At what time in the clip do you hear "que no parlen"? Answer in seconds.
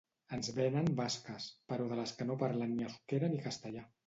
2.21-2.75